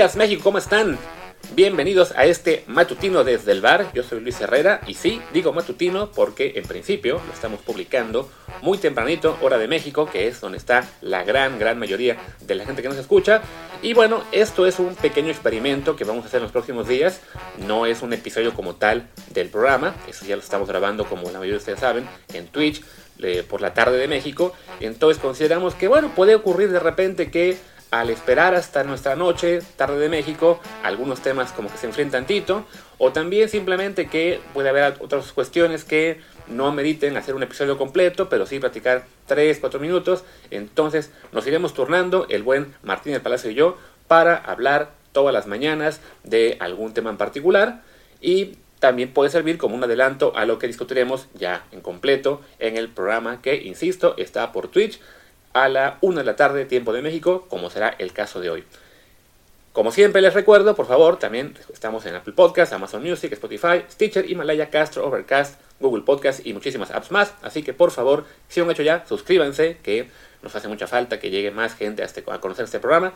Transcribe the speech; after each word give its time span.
días 0.00 0.16
México, 0.16 0.40
¿cómo 0.42 0.56
están? 0.56 0.98
Bienvenidos 1.54 2.12
a 2.16 2.24
este 2.24 2.64
matutino 2.66 3.22
desde 3.22 3.52
el 3.52 3.60
bar. 3.60 3.92
Yo 3.92 4.02
soy 4.02 4.20
Luis 4.20 4.40
Herrera 4.40 4.80
y 4.86 4.94
sí, 4.94 5.20
digo 5.34 5.52
matutino 5.52 6.10
porque 6.10 6.54
en 6.56 6.64
principio 6.64 7.20
lo 7.26 7.34
estamos 7.34 7.60
publicando 7.60 8.30
muy 8.62 8.78
tempranito, 8.78 9.36
hora 9.42 9.58
de 9.58 9.68
México, 9.68 10.08
que 10.10 10.26
es 10.26 10.40
donde 10.40 10.56
está 10.56 10.88
la 11.02 11.22
gran, 11.22 11.58
gran 11.58 11.78
mayoría 11.78 12.16
de 12.40 12.54
la 12.54 12.64
gente 12.64 12.80
que 12.80 12.88
nos 12.88 12.96
escucha. 12.96 13.42
Y 13.82 13.92
bueno, 13.92 14.24
esto 14.32 14.66
es 14.66 14.78
un 14.78 14.94
pequeño 14.94 15.28
experimento 15.28 15.96
que 15.96 16.04
vamos 16.04 16.24
a 16.24 16.28
hacer 16.28 16.38
en 16.38 16.44
los 16.44 16.52
próximos 16.52 16.88
días. 16.88 17.20
No 17.58 17.84
es 17.84 18.00
un 18.00 18.14
episodio 18.14 18.54
como 18.54 18.76
tal 18.76 19.06
del 19.34 19.50
programa, 19.50 19.94
eso 20.08 20.24
ya 20.24 20.34
lo 20.34 20.40
estamos 20.40 20.66
grabando 20.66 21.04
como 21.04 21.24
la 21.24 21.40
mayoría 21.40 21.52
de 21.52 21.58
ustedes 21.58 21.80
saben 21.80 22.08
en 22.32 22.46
Twitch 22.46 22.82
eh, 23.18 23.44
por 23.46 23.60
la 23.60 23.74
tarde 23.74 23.98
de 23.98 24.08
México. 24.08 24.54
Entonces 24.80 25.20
consideramos 25.20 25.74
que 25.74 25.88
bueno, 25.88 26.10
puede 26.16 26.34
ocurrir 26.34 26.70
de 26.70 26.80
repente 26.80 27.30
que 27.30 27.58
al 27.90 28.10
esperar 28.10 28.54
hasta 28.54 28.84
nuestra 28.84 29.16
noche, 29.16 29.60
tarde 29.76 29.98
de 29.98 30.08
México, 30.08 30.60
algunos 30.82 31.20
temas 31.20 31.52
como 31.52 31.70
que 31.70 31.78
se 31.78 31.86
enfrentan 31.86 32.22
tantito, 32.22 32.64
o 32.98 33.12
también 33.12 33.48
simplemente 33.48 34.08
que 34.08 34.40
puede 34.54 34.68
haber 34.68 34.94
otras 35.00 35.32
cuestiones 35.32 35.84
que 35.84 36.20
no 36.46 36.72
mediten 36.72 37.16
hacer 37.16 37.34
un 37.34 37.42
episodio 37.42 37.78
completo, 37.78 38.28
pero 38.28 38.46
sí 38.46 38.58
platicar 38.58 39.04
3, 39.26 39.58
4 39.60 39.80
minutos. 39.80 40.24
Entonces 40.50 41.10
nos 41.32 41.46
iremos 41.46 41.74
turnando, 41.74 42.26
el 42.28 42.42
buen 42.42 42.74
Martín 42.82 43.12
del 43.12 43.22
Palacio 43.22 43.50
y 43.50 43.54
yo, 43.54 43.78
para 44.08 44.36
hablar 44.36 44.90
todas 45.12 45.32
las 45.32 45.46
mañanas 45.46 46.00
de 46.24 46.56
algún 46.60 46.92
tema 46.92 47.10
en 47.10 47.16
particular. 47.16 47.82
Y 48.20 48.56
también 48.80 49.12
puede 49.12 49.30
servir 49.30 49.58
como 49.58 49.76
un 49.76 49.84
adelanto 49.84 50.32
a 50.36 50.44
lo 50.44 50.58
que 50.58 50.66
discutiremos 50.66 51.28
ya 51.34 51.64
en 51.70 51.80
completo 51.80 52.40
en 52.58 52.76
el 52.76 52.88
programa 52.88 53.40
que, 53.42 53.56
insisto, 53.56 54.14
está 54.16 54.52
por 54.52 54.68
Twitch 54.68 55.00
a 55.52 55.68
la 55.68 55.98
1 56.00 56.18
de 56.18 56.24
la 56.24 56.36
tarde, 56.36 56.64
tiempo 56.64 56.92
de 56.92 57.02
México, 57.02 57.46
como 57.48 57.70
será 57.70 57.94
el 57.98 58.12
caso 58.12 58.40
de 58.40 58.50
hoy. 58.50 58.64
Como 59.72 59.92
siempre 59.92 60.20
les 60.20 60.34
recuerdo, 60.34 60.74
por 60.74 60.86
favor, 60.86 61.18
también 61.18 61.56
estamos 61.72 62.04
en 62.04 62.16
Apple 62.16 62.32
Podcasts, 62.32 62.74
Amazon 62.74 63.04
Music, 63.04 63.32
Spotify, 63.32 63.84
Stitcher, 63.88 64.28
Himalaya, 64.28 64.68
Castro, 64.68 65.06
Overcast, 65.06 65.60
Google 65.78 66.02
Podcasts 66.02 66.44
y 66.44 66.52
muchísimas 66.52 66.90
apps 66.90 67.12
más. 67.12 67.34
Así 67.42 67.62
que 67.62 67.72
por 67.72 67.92
favor, 67.92 68.24
si 68.48 68.58
lo 68.58 68.66
han 68.66 68.72
hecho 68.72 68.82
ya, 68.82 69.06
suscríbanse, 69.06 69.78
que 69.82 70.08
nos 70.42 70.56
hace 70.56 70.66
mucha 70.66 70.88
falta 70.88 71.20
que 71.20 71.30
llegue 71.30 71.52
más 71.52 71.74
gente 71.76 72.02
a, 72.02 72.06
este, 72.06 72.24
a 72.28 72.40
conocer 72.40 72.64
este 72.64 72.80
programa. 72.80 73.14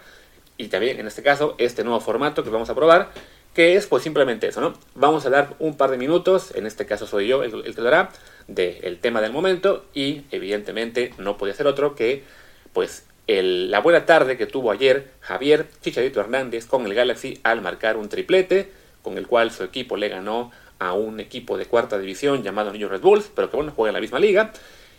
Y 0.56 0.68
también, 0.68 1.00
en 1.00 1.08
este 1.08 1.24
caso, 1.24 1.56
este 1.58 1.82
nuevo 1.82 1.98
formato 2.00 2.44
que 2.44 2.50
vamos 2.50 2.70
a 2.70 2.74
probar, 2.76 3.10
que 3.54 3.76
es 3.76 3.86
pues 3.86 4.02
simplemente 4.02 4.48
eso, 4.48 4.60
¿no? 4.60 4.74
Vamos 4.94 5.24
a 5.26 5.30
dar 5.30 5.54
un 5.58 5.76
par 5.76 5.90
de 5.90 5.96
minutos, 5.96 6.52
en 6.54 6.66
este 6.66 6.86
caso 6.86 7.06
soy 7.06 7.28
yo 7.28 7.42
el, 7.42 7.74
que 7.74 7.80
lo 7.80 7.88
hará, 7.88 8.10
del 8.48 8.98
tema 8.98 9.20
del 9.20 9.32
momento 9.32 9.84
y 9.94 10.22
evidentemente 10.30 11.14
no 11.18 11.38
podía 11.38 11.54
ser 11.54 11.66
otro 11.66 11.94
que 11.94 12.24
pues 12.72 13.04
la 13.26 13.80
buena 13.80 14.04
tarde 14.04 14.36
que 14.36 14.46
tuvo 14.46 14.70
ayer 14.70 15.10
Javier 15.20 15.66
Chicharito 15.80 16.20
Hernández 16.20 16.66
con 16.66 16.84
el 16.84 16.92
Galaxy 16.92 17.40
al 17.42 17.62
marcar 17.62 17.96
un 17.96 18.10
triplete 18.10 18.70
con 19.00 19.16
el 19.16 19.26
cual 19.26 19.50
su 19.50 19.64
equipo 19.64 19.96
le 19.96 20.08
ganó 20.08 20.50
a 20.78 20.92
un 20.92 21.20
equipo 21.20 21.56
de 21.56 21.66
cuarta 21.66 21.98
división 21.98 22.42
llamado 22.42 22.72
Niños 22.72 22.90
Red 22.90 23.00
Bulls, 23.00 23.30
pero 23.34 23.50
que 23.50 23.56
bueno, 23.56 23.72
juega 23.74 23.90
en 23.90 23.94
la 23.94 24.00
misma 24.00 24.18
liga. 24.18 24.52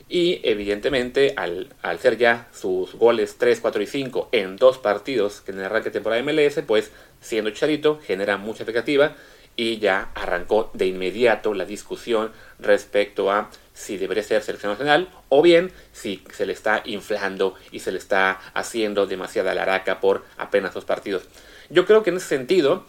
Y 0.08 0.40
evidentemente 0.44 1.34
al, 1.36 1.74
al 1.82 1.96
hacer 1.96 2.18
ya 2.18 2.48
sus 2.54 2.94
goles 2.94 3.38
3, 3.40 3.60
4 3.60 3.82
y 3.82 3.88
5 3.88 4.30
en 4.32 4.56
dos 4.56 4.78
partidos 4.78 5.42
que 5.42 5.52
en 5.52 5.60
el 5.60 5.66
arranque 5.66 5.90
de 5.90 5.94
temporada 5.94 6.22
de 6.22 6.32
MLS, 6.32 6.62
pues 6.66 6.92
siendo 7.22 7.50
Chicharito 7.50 8.00
genera 8.06 8.38
mucha 8.38 8.64
expectativa 8.64 9.16
y 9.56 9.78
ya 9.78 10.10
arrancó 10.16 10.70
de 10.74 10.88
inmediato 10.88 11.54
la 11.54 11.66
discusión 11.66 12.32
respecto 12.60 13.32
a 13.32 13.50
si 13.74 13.98
debería 13.98 14.24
ser 14.24 14.42
selección 14.42 14.72
nacional 14.72 15.10
o 15.30 15.42
bien 15.42 15.72
si 15.92 16.24
se 16.34 16.46
le 16.46 16.54
está 16.54 16.82
inflando 16.86 17.56
y 17.72 17.80
se 17.80 17.92
le 17.92 17.98
está 17.98 18.40
haciendo 18.54 19.08
demasiada 19.08 19.54
laraca 19.54 20.00
por 20.00 20.24
apenas 20.38 20.74
dos 20.74 20.86
partidos. 20.86 21.24
Yo 21.70 21.86
creo 21.86 22.04
que 22.04 22.10
en 22.10 22.18
ese 22.18 22.28
sentido, 22.28 22.86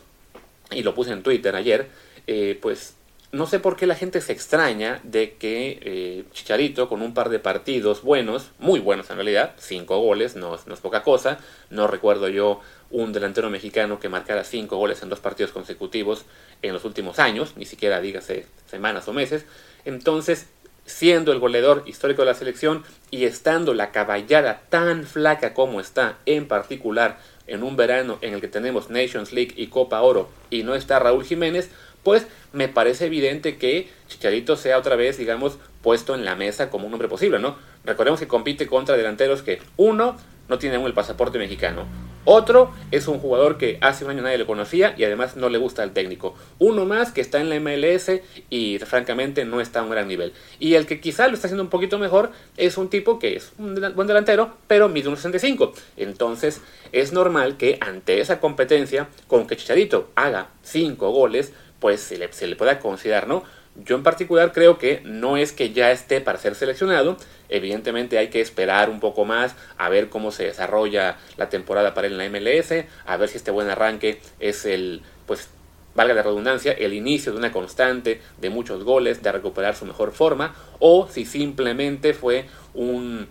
y 0.70 0.82
lo 0.82 0.94
puse 0.94 1.12
en 1.12 1.22
Twitter 1.22 1.54
ayer, 1.56 1.88
eh, 2.26 2.58
pues 2.60 2.94
no 3.36 3.46
sé 3.46 3.60
por 3.60 3.76
qué 3.76 3.86
la 3.86 3.94
gente 3.94 4.20
se 4.20 4.32
extraña 4.32 5.00
de 5.04 5.34
que 5.34 5.78
eh, 5.82 6.24
Chicharito, 6.32 6.88
con 6.88 7.02
un 7.02 7.14
par 7.14 7.28
de 7.28 7.38
partidos 7.38 8.02
buenos, 8.02 8.50
muy 8.58 8.80
buenos 8.80 9.10
en 9.10 9.16
realidad, 9.16 9.54
cinco 9.58 9.98
goles, 9.98 10.36
no, 10.36 10.58
no, 10.66 10.74
es 10.74 10.80
poca 10.80 11.02
cosa, 11.02 11.38
no 11.70 11.86
recuerdo 11.86 12.28
yo 12.28 12.60
un 12.90 13.12
delantero 13.12 13.50
mexicano 13.50 14.00
que 14.00 14.08
marcara 14.08 14.42
cinco 14.42 14.78
goles 14.78 15.02
en 15.02 15.10
dos 15.10 15.20
partidos 15.20 15.52
consecutivos 15.52 16.24
en 16.62 16.72
los 16.72 16.84
últimos 16.84 17.18
años, 17.18 17.52
ni 17.56 17.66
siquiera 17.66 18.00
dígase 18.00 18.46
semanas 18.66 19.06
o 19.08 19.12
meses, 19.12 19.44
entonces 19.84 20.48
siendo 20.86 21.32
el 21.32 21.40
goleador 21.40 21.82
histórico 21.86 22.22
de 22.22 22.26
la 22.26 22.34
selección 22.34 22.84
y 23.10 23.24
estando 23.24 23.74
la 23.74 23.90
caballada 23.90 24.62
tan 24.70 25.04
flaca 25.04 25.52
como 25.52 25.80
está, 25.80 26.18
en 26.26 26.48
particular 26.48 27.18
en 27.46 27.62
un 27.62 27.76
verano 27.76 28.18
en 28.22 28.34
el 28.34 28.40
que 28.40 28.48
tenemos 28.48 28.90
Nations 28.90 29.32
League 29.32 29.54
y 29.56 29.66
Copa 29.66 30.00
Oro 30.00 30.30
y 30.50 30.62
no 30.62 30.74
está 30.74 30.98
Raúl 30.98 31.24
Jiménez, 31.24 31.70
pues 32.06 32.28
me 32.52 32.68
parece 32.68 33.06
evidente 33.06 33.56
que 33.56 33.88
Chicharito 34.06 34.56
sea 34.56 34.78
otra 34.78 34.94
vez, 34.94 35.18
digamos, 35.18 35.58
puesto 35.82 36.14
en 36.14 36.24
la 36.24 36.36
mesa 36.36 36.70
como 36.70 36.86
un 36.86 36.92
hombre 36.92 37.08
posible, 37.08 37.40
¿no? 37.40 37.56
Recordemos 37.84 38.20
que 38.20 38.28
compite 38.28 38.68
contra 38.68 38.96
delanteros 38.96 39.42
que, 39.42 39.58
uno, 39.76 40.16
no 40.48 40.56
tienen 40.60 40.82
el 40.82 40.94
pasaporte 40.94 41.36
mexicano. 41.36 41.84
Otro 42.28 42.72
es 42.90 43.06
un 43.06 43.20
jugador 43.20 43.56
que 43.56 43.78
hace 43.80 44.04
un 44.04 44.10
año 44.10 44.22
nadie 44.22 44.38
le 44.38 44.46
conocía 44.46 44.96
y 44.98 45.04
además 45.04 45.36
no 45.36 45.48
le 45.48 45.58
gusta 45.58 45.84
al 45.84 45.92
técnico. 45.92 46.34
Uno 46.58 46.84
más 46.84 47.12
que 47.12 47.20
está 47.20 47.40
en 47.40 47.48
la 47.48 47.60
MLS 47.60 48.20
y 48.50 48.80
francamente 48.80 49.44
no 49.44 49.60
está 49.60 49.78
a 49.78 49.82
un 49.84 49.90
gran 49.90 50.08
nivel. 50.08 50.32
Y 50.58 50.74
el 50.74 50.86
que 50.86 51.00
quizá 51.00 51.28
lo 51.28 51.34
está 51.34 51.46
haciendo 51.46 51.62
un 51.62 51.70
poquito 51.70 52.00
mejor 52.00 52.32
es 52.56 52.78
un 52.78 52.90
tipo 52.90 53.20
que 53.20 53.36
es 53.36 53.52
un 53.58 53.74
buen 53.94 54.08
delantero, 54.08 54.56
pero 54.66 54.88
mide 54.88 55.08
1.65. 55.08 55.72
Entonces 55.96 56.62
es 56.90 57.12
normal 57.12 57.56
que 57.56 57.78
ante 57.80 58.20
esa 58.20 58.40
competencia, 58.40 59.08
con 59.28 59.46
que 59.46 59.56
Chicharito 59.56 60.10
haga 60.16 60.48
5 60.62 61.10
goles, 61.10 61.52
pues 61.80 62.00
se 62.00 62.18
le, 62.18 62.32
se 62.32 62.46
le 62.46 62.56
pueda 62.56 62.78
considerar, 62.78 63.28
¿no? 63.28 63.44
Yo 63.84 63.96
en 63.96 64.02
particular 64.02 64.52
creo 64.52 64.78
que 64.78 65.02
no 65.04 65.36
es 65.36 65.52
que 65.52 65.72
ya 65.72 65.90
esté 65.90 66.20
para 66.22 66.38
ser 66.38 66.54
seleccionado, 66.54 67.18
evidentemente 67.50 68.16
hay 68.16 68.28
que 68.28 68.40
esperar 68.40 68.88
un 68.88 69.00
poco 69.00 69.24
más 69.26 69.54
a 69.76 69.88
ver 69.90 70.08
cómo 70.08 70.32
se 70.32 70.44
desarrolla 70.44 71.18
la 71.36 71.50
temporada 71.50 71.92
para 71.92 72.06
él 72.06 72.18
en 72.18 72.32
la 72.32 72.40
MLS, 72.40 72.86
a 73.04 73.16
ver 73.18 73.28
si 73.28 73.36
este 73.36 73.50
buen 73.50 73.68
arranque 73.68 74.20
es 74.40 74.64
el, 74.64 75.02
pues 75.26 75.48
valga 75.94 76.14
la 76.14 76.22
redundancia, 76.22 76.72
el 76.72 76.94
inicio 76.94 77.32
de 77.32 77.38
una 77.38 77.52
constante 77.52 78.20
de 78.38 78.50
muchos 78.50 78.84
goles, 78.84 79.22
de 79.22 79.32
recuperar 79.32 79.76
su 79.76 79.84
mejor 79.84 80.12
forma, 80.12 80.54
o 80.78 81.08
si 81.10 81.24
simplemente 81.24 82.14
fue 82.14 82.46
un, 82.74 83.26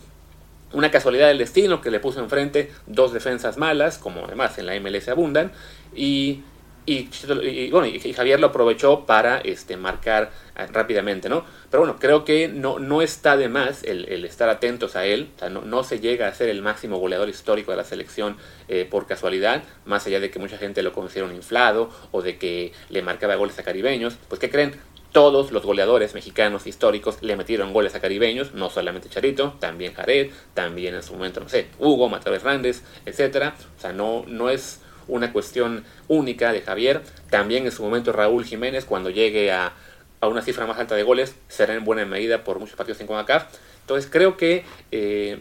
una 0.73 0.91
casualidad 0.91 1.27
del 1.27 1.37
destino 1.37 1.81
que 1.81 1.91
le 1.91 1.99
puso 1.99 2.19
enfrente 2.19 2.71
dos 2.85 3.13
defensas 3.13 3.57
malas, 3.57 3.97
como 3.97 4.25
además 4.25 4.57
en 4.57 4.65
la 4.65 4.79
MLS 4.79 5.07
abundan, 5.09 5.51
y 5.95 6.41
y, 6.85 7.71
bueno, 7.71 7.87
y 7.87 8.13
Javier 8.13 8.39
lo 8.39 8.47
aprovechó 8.47 9.05
para 9.05 9.39
este, 9.39 9.75
marcar 9.75 10.31
ah, 10.55 10.67
rápidamente, 10.71 11.29
¿no? 11.29 11.43
Pero 11.71 11.81
bueno, 11.81 11.97
creo 11.99 12.23
que 12.23 12.47
no, 12.47 12.77
no 12.77 13.01
está 13.01 13.37
de 13.37 13.49
más 13.49 13.83
el, 13.83 14.05
el 14.09 14.23
estar 14.23 14.49
atentos 14.49 14.95
a 14.95 15.05
él, 15.05 15.29
o 15.35 15.39
sea, 15.39 15.49
no, 15.49 15.61
no, 15.61 15.83
se 15.83 15.99
llega 15.99 16.27
a 16.27 16.33
ser 16.33 16.49
el 16.49 16.61
máximo 16.61 16.97
goleador 16.97 17.27
histórico 17.27 17.71
de 17.71 17.77
la 17.77 17.83
selección 17.83 18.37
eh, 18.67 18.87
por 18.89 19.07
casualidad, 19.07 19.63
más 19.85 20.05
allá 20.05 20.19
de 20.19 20.29
que 20.29 20.37
mucha 20.37 20.57
gente 20.57 20.83
lo 20.83 20.93
considera 20.93 21.27
un 21.27 21.35
inflado 21.35 21.89
o 22.11 22.21
de 22.21 22.37
que 22.37 22.71
le 22.89 23.01
marcaba 23.01 23.35
goles 23.35 23.57
a 23.57 23.63
caribeños, 23.63 24.17
pues 24.29 24.39
¿qué 24.39 24.51
creen? 24.51 24.79
Todos 25.11 25.51
los 25.51 25.63
goleadores 25.63 26.13
mexicanos 26.13 26.67
históricos 26.67 27.17
le 27.21 27.35
metieron 27.37 27.73
goles 27.73 27.95
a 27.95 28.01
caribeños, 28.01 28.53
no 28.53 28.69
solamente 28.69 29.09
Charito, 29.09 29.55
también 29.59 29.93
Jared, 29.93 30.29
también 30.53 30.93
en 30.93 31.01
su 31.01 31.13
momento, 31.13 31.39
no 31.39 31.49
sé, 31.49 31.67
Hugo, 31.79 32.09
Mateo 32.09 32.35
Hernández, 32.35 32.83
etcétera. 33.05 33.55
O 33.77 33.79
sea, 33.79 33.93
no, 33.93 34.25
no 34.27 34.49
es 34.49 34.81
una 35.07 35.31
cuestión 35.31 35.83
única 36.07 36.51
de 36.51 36.61
Javier. 36.61 37.01
También 37.29 37.65
en 37.65 37.71
su 37.71 37.83
momento 37.83 38.11
Raúl 38.11 38.45
Jiménez, 38.45 38.85
cuando 38.85 39.09
llegue 39.09 39.51
a, 39.51 39.73
a 40.21 40.27
una 40.27 40.41
cifra 40.41 40.65
más 40.65 40.77
alta 40.77 40.95
de 40.95 41.03
goles, 41.03 41.35
será 41.47 41.75
en 41.75 41.85
buena 41.85 42.05
medida 42.05 42.43
por 42.43 42.59
muchos 42.59 42.75
partidos 42.75 43.01
en 43.01 43.07
CONCACAF. 43.07 43.45
Entonces 43.81 44.09
creo 44.11 44.35
que 44.35 44.63
eh, 44.91 45.37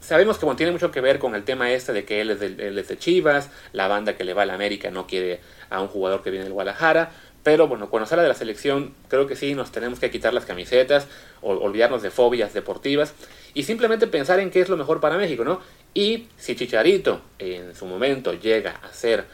sabemos 0.00 0.38
que 0.38 0.46
tiene 0.56 0.72
mucho 0.72 0.90
que 0.90 1.00
ver 1.00 1.18
con 1.18 1.34
el 1.34 1.44
tema 1.44 1.70
este 1.70 1.92
de 1.92 2.04
que 2.04 2.20
él 2.20 2.30
es, 2.30 2.40
de, 2.40 2.46
él 2.46 2.78
es 2.78 2.88
de 2.88 2.98
Chivas, 2.98 3.50
la 3.72 3.88
banda 3.88 4.16
que 4.16 4.24
le 4.24 4.34
va 4.34 4.42
a 4.42 4.46
la 4.46 4.54
América 4.54 4.90
no 4.90 5.06
quiere 5.06 5.40
a 5.70 5.80
un 5.80 5.88
jugador 5.88 6.22
que 6.22 6.30
viene 6.30 6.44
del 6.44 6.52
Guadalajara. 6.52 7.10
Pero 7.44 7.68
bueno, 7.68 7.88
cuando 7.88 8.06
sale 8.06 8.22
de 8.22 8.28
la 8.28 8.34
selección, 8.34 8.92
creo 9.08 9.26
que 9.26 9.36
sí 9.36 9.54
nos 9.54 9.70
tenemos 9.70 10.00
que 10.00 10.10
quitar 10.10 10.34
las 10.34 10.44
camisetas, 10.44 11.06
olvidarnos 11.40 12.02
de 12.02 12.10
fobias 12.10 12.52
deportivas 12.52 13.14
y 13.54 13.62
simplemente 13.62 14.06
pensar 14.06 14.40
en 14.40 14.50
qué 14.50 14.60
es 14.60 14.68
lo 14.68 14.76
mejor 14.76 15.00
para 15.00 15.16
México, 15.16 15.44
¿no? 15.44 15.60
Y 15.98 16.28
si 16.36 16.54
Chicharito 16.54 17.22
en 17.40 17.74
su 17.74 17.84
momento 17.84 18.32
llega 18.32 18.76
a 18.84 18.92
ser, 18.92 19.24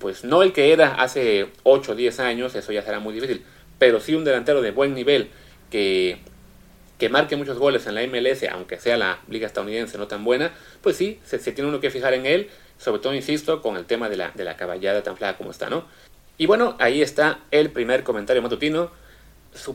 pues 0.00 0.24
no 0.24 0.42
el 0.42 0.52
que 0.52 0.72
era 0.72 0.96
hace 0.96 1.46
8 1.62 1.92
o 1.92 1.94
10 1.94 2.18
años, 2.18 2.56
eso 2.56 2.72
ya 2.72 2.82
será 2.82 2.98
muy 2.98 3.14
difícil, 3.14 3.44
pero 3.78 4.00
sí 4.00 4.16
un 4.16 4.24
delantero 4.24 4.60
de 4.60 4.72
buen 4.72 4.92
nivel 4.92 5.28
que, 5.70 6.18
que 6.98 7.08
marque 7.10 7.36
muchos 7.36 7.60
goles 7.60 7.86
en 7.86 7.94
la 7.94 8.04
MLS, 8.08 8.42
aunque 8.50 8.80
sea 8.80 8.96
la 8.96 9.20
liga 9.28 9.46
estadounidense 9.46 9.98
no 9.98 10.08
tan 10.08 10.24
buena, 10.24 10.50
pues 10.80 10.96
sí, 10.96 11.20
se, 11.24 11.38
se 11.38 11.52
tiene 11.52 11.70
uno 11.70 11.78
que 11.78 11.92
fijar 11.92 12.12
en 12.14 12.26
él, 12.26 12.50
sobre 12.76 13.00
todo, 13.00 13.14
insisto, 13.14 13.62
con 13.62 13.76
el 13.76 13.84
tema 13.84 14.08
de 14.08 14.16
la, 14.16 14.32
de 14.32 14.42
la 14.42 14.56
caballada 14.56 15.04
tan 15.04 15.16
flaca 15.16 15.38
como 15.38 15.52
está, 15.52 15.70
¿no? 15.70 15.84
Y 16.38 16.46
bueno, 16.46 16.74
ahí 16.80 17.02
está 17.02 17.38
el 17.52 17.70
primer 17.70 18.02
comentario 18.02 18.42
matutino. 18.42 18.90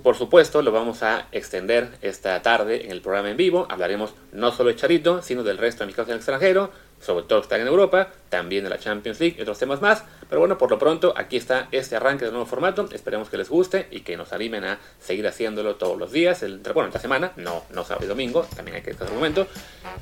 Por 0.01 0.15
supuesto, 0.15 0.61
lo 0.61 0.71
vamos 0.71 1.03
a 1.03 1.27
extender 1.33 1.89
esta 2.01 2.41
tarde 2.41 2.85
en 2.85 2.91
el 2.91 3.01
programa 3.01 3.29
en 3.29 3.37
vivo. 3.37 3.67
Hablaremos 3.69 4.13
no 4.31 4.51
solo 4.51 4.69
de 4.69 4.77
Charito, 4.77 5.21
sino 5.21 5.43
del 5.43 5.57
resto 5.57 5.83
de 5.83 5.87
mis 5.87 5.95
casos 5.95 6.09
en 6.09 6.13
el 6.13 6.19
extranjero, 6.19 6.71
sobre 7.01 7.25
todo 7.25 7.41
que 7.41 7.43
están 7.43 7.61
en 7.61 7.67
Europa, 7.67 8.09
también 8.29 8.63
de 8.63 8.69
la 8.69 8.79
Champions 8.79 9.19
League 9.19 9.35
y 9.37 9.41
otros 9.41 9.59
temas 9.59 9.81
más. 9.81 10.03
Pero 10.29 10.39
bueno, 10.39 10.57
por 10.57 10.71
lo 10.71 10.79
pronto 10.79 11.13
aquí 11.17 11.35
está 11.35 11.67
este 11.71 11.97
arranque 11.97 12.23
del 12.23 12.33
nuevo 12.33 12.47
formato. 12.47 12.87
Esperemos 12.93 13.29
que 13.29 13.37
les 13.37 13.49
guste 13.49 13.87
y 13.91 13.99
que 13.99 14.15
nos 14.15 14.31
animen 14.31 14.63
a 14.63 14.79
seguir 14.99 15.27
haciéndolo 15.27 15.75
todos 15.75 15.97
los 15.97 16.11
días. 16.11 16.41
El, 16.41 16.59
bueno, 16.73 16.87
esta 16.87 16.99
semana, 16.99 17.33
no, 17.35 17.63
no 17.71 17.83
sábado 17.83 18.05
y 18.05 18.07
domingo, 18.07 18.47
también 18.55 18.75
hay 18.75 18.81
que 18.81 18.91
descansar 18.91 19.13
un 19.13 19.19
momento. 19.19 19.45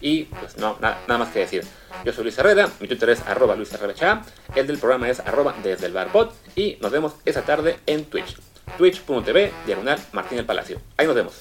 Y 0.02 0.26
pues 0.26 0.58
no, 0.58 0.78
nada 0.82 1.18
más 1.18 1.30
que 1.30 1.40
decir. 1.40 1.66
Yo 2.06 2.14
soy 2.14 2.26
Luis 2.26 2.38
Herrera, 2.38 2.70
mi 2.80 2.88
Twitter 2.88 3.10
es 3.10 3.22
arroba 3.22 3.56
Luis 3.56 3.72
el 4.56 4.68
del 4.68 4.78
programa 4.78 5.10
es 5.10 5.20
arroba 5.20 5.56
desde 5.64 5.88
el 5.88 5.94
barbot 5.94 6.34
y 6.56 6.78
nos 6.80 6.92
vemos 6.92 7.14
esta 7.26 7.42
tarde 7.42 7.80
en 7.88 8.06
Twitch. 8.06 8.38
Twitch.tv, 8.78 9.52
diagonal 9.66 10.00
Martín 10.12 10.40
el 10.40 10.46
Palacio. 10.46 10.80
Ahí 10.98 11.06
nos 11.08 11.16
vemos. 11.16 11.40